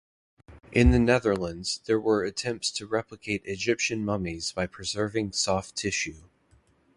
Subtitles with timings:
[0.71, 6.23] In the Netherlands, there were attempts to replicate Egyptian mummies by preserving soft tissue.